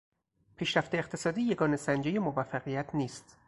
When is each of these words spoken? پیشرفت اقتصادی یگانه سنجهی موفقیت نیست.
پیشرفت 0.55 0.95
اقتصادی 0.95 1.41
یگانه 1.41 1.77
سنجهی 1.77 2.19
موفقیت 2.19 2.95
نیست. 2.95 3.37